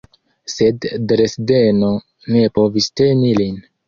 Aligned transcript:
Sed 0.51 0.85
Dresdeno 1.11 1.89
ne 2.37 2.47
povis 2.57 2.89
teni 3.03 3.35
lin. 3.41 3.61